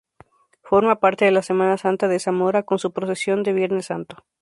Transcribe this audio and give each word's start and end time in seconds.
Forma 0.63 0.99
parte 0.99 1.25
de 1.25 1.31
la 1.31 1.43
Semana 1.43 1.77
Santa 1.77 2.07
de 2.07 2.17
Zamora 2.17 2.63
con 2.63 2.79
su 2.79 2.91
procesión 2.91 3.43
del 3.43 3.53
Viernes 3.53 3.85
Santo. 3.85 4.25